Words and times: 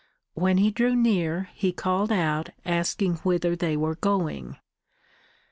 When 0.33 0.57
he 0.57 0.71
drew 0.71 0.95
near 0.95 1.51
he 1.53 1.71
called 1.71 2.11
out 2.11 2.49
asking 2.65 3.17
whither 3.17 3.55
they 3.55 3.77
were 3.77 3.93
going. 3.93 4.57